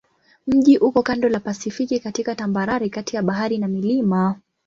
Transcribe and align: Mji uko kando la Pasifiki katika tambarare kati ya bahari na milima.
Mji 0.47 0.77
uko 0.77 1.01
kando 1.03 1.29
la 1.29 1.39
Pasifiki 1.39 1.99
katika 1.99 2.35
tambarare 2.35 2.89
kati 2.89 3.15
ya 3.15 3.21
bahari 3.23 3.57
na 3.57 3.67
milima. 3.67 4.35